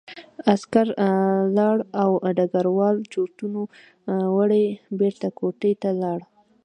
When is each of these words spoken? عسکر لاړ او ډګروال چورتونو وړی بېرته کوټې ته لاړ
عسکر 0.53 0.87
لاړ 1.57 1.77
او 2.01 2.11
ډګروال 2.37 2.97
چورتونو 3.13 3.61
وړی 4.35 4.65
بېرته 4.99 5.27
کوټې 5.39 5.71
ته 5.81 5.89
لاړ 6.01 6.19